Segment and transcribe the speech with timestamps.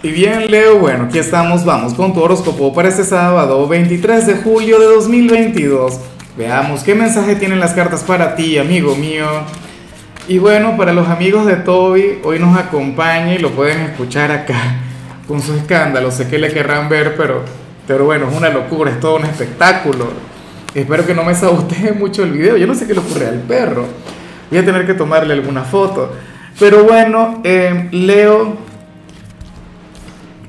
[0.00, 4.36] Y bien, Leo, bueno, aquí estamos, vamos con tu horóscopo para este sábado 23 de
[4.36, 5.98] julio de 2022.
[6.36, 9.26] Veamos qué mensaje tienen las cartas para ti, amigo mío.
[10.28, 14.76] Y bueno, para los amigos de Toby, hoy nos acompaña y lo pueden escuchar acá
[15.26, 16.12] con su escándalo.
[16.12, 17.42] Sé que le querrán ver, pero,
[17.88, 20.12] pero bueno, es una locura, es todo un espectáculo.
[20.76, 22.56] Espero que no me sabotee mucho el video.
[22.56, 23.86] Yo no sé qué le ocurre al perro.
[24.48, 26.12] Voy a tener que tomarle alguna foto.
[26.60, 28.67] Pero bueno, eh, Leo,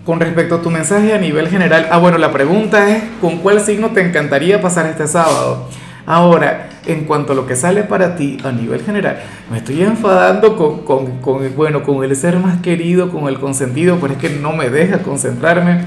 [0.09, 3.61] con respecto a tu mensaje a nivel general, ah bueno, la pregunta es, ¿con cuál
[3.61, 5.67] signo te encantaría pasar este sábado?
[6.07, 9.19] Ahora, en cuanto a lo que sale para ti a nivel general,
[9.51, 10.79] me estoy enfadando con,
[11.21, 14.71] con, bueno, con el ser más querido, con el consentido, pero es que no me
[14.71, 15.81] deja concentrarme.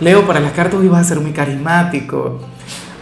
[0.00, 2.40] Leo, para las cartas hoy vas a ser muy carismático.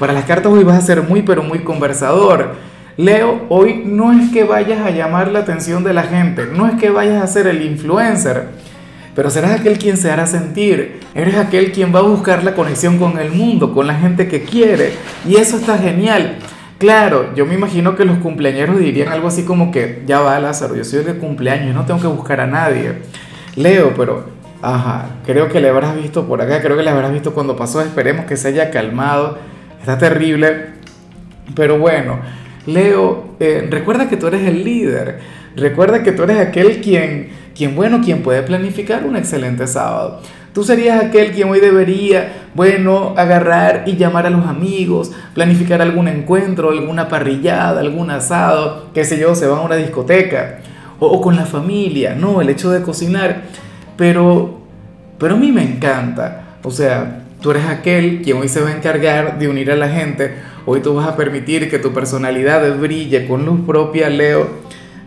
[0.01, 2.57] Para las cartas hoy vas a ser muy, pero muy conversador.
[2.97, 6.75] Leo, hoy no es que vayas a llamar la atención de la gente, no es
[6.81, 8.72] que vayas a ser el influencer
[9.15, 12.99] pero serás aquel quien se hará sentir, eres aquel quien va a buscar la conexión
[12.99, 14.93] con el mundo, con la gente que quiere,
[15.29, 16.39] y eso está genial.
[16.79, 20.75] Claro, yo me imagino que los cumpleaños dirían algo así como que, ya va Lázaro,
[20.75, 23.03] yo soy de cumpleaños, no tengo que buscar a nadie.
[23.55, 24.25] Leo, pero,
[24.63, 27.83] ajá, creo que le habrás visto por acá, creo que le habrás visto cuando pasó,
[27.83, 29.39] esperemos que se haya calmado,
[29.79, 30.71] está terrible,
[31.55, 32.19] pero bueno,
[32.67, 35.19] Leo, eh, recuerda que tú eres el líder,
[35.57, 40.21] recuerda que tú eres aquel quien quien bueno, quien puede planificar un excelente sábado.
[40.53, 46.09] Tú serías aquel quien hoy debería, bueno, agarrar y llamar a los amigos, planificar algún
[46.09, 50.59] encuentro, alguna parrillada, algún asado, qué sé yo, se va a una discoteca
[50.99, 53.45] o, o con la familia, no, el hecho de cocinar.
[53.97, 54.61] Pero,
[55.19, 58.77] pero a mí me encanta, o sea, tú eres aquel quien hoy se va a
[58.77, 63.27] encargar de unir a la gente, hoy tú vas a permitir que tu personalidad brille
[63.27, 64.49] con luz propia, Leo.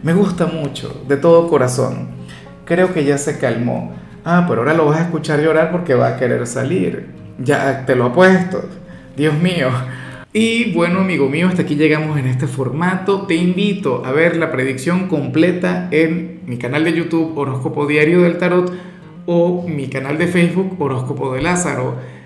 [0.03, 2.25] Me gusta mucho, de todo corazón
[2.65, 3.93] creo que ya se calmó.
[4.25, 7.07] Ah, pero ahora lo vas a escuchar llorar porque va a querer salir.
[7.39, 8.67] Ya te lo apuesto.
[9.15, 9.69] Dios mío.
[10.33, 13.25] Y bueno, amigo mío, hasta aquí llegamos en este formato.
[13.25, 18.37] Te invito a ver la predicción completa en mi canal de YouTube Horóscopo Diario del
[18.37, 18.73] Tarot
[19.27, 21.95] o mi canal de Facebook Horóscopo de Lázaro.